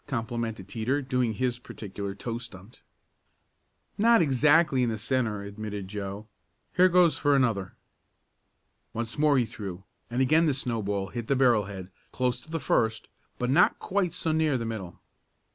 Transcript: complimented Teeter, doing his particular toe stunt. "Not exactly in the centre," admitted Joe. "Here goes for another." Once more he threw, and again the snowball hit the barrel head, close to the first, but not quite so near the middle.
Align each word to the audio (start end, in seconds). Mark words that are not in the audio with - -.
complimented 0.07 0.67
Teeter, 0.67 0.99
doing 1.03 1.33
his 1.35 1.59
particular 1.59 2.15
toe 2.15 2.39
stunt. 2.39 2.81
"Not 3.99 4.19
exactly 4.19 4.81
in 4.81 4.89
the 4.89 4.97
centre," 4.97 5.43
admitted 5.43 5.87
Joe. 5.87 6.25
"Here 6.75 6.89
goes 6.89 7.19
for 7.19 7.35
another." 7.35 7.75
Once 8.93 9.19
more 9.19 9.37
he 9.37 9.45
threw, 9.45 9.83
and 10.09 10.19
again 10.19 10.47
the 10.47 10.55
snowball 10.55 11.09
hit 11.09 11.27
the 11.27 11.35
barrel 11.35 11.65
head, 11.65 11.91
close 12.11 12.41
to 12.41 12.49
the 12.49 12.59
first, 12.59 13.09
but 13.37 13.51
not 13.51 13.77
quite 13.77 14.11
so 14.13 14.31
near 14.31 14.57
the 14.57 14.65
middle. 14.65 14.99